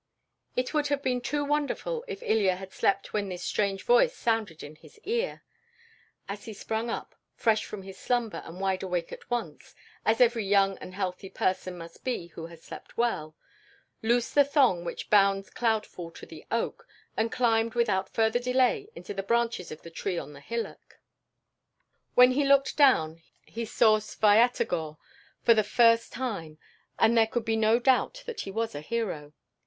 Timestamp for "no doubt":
27.55-28.23